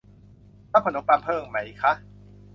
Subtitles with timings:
[0.71, 1.91] รับขนมปังเพิ่มไหมคะ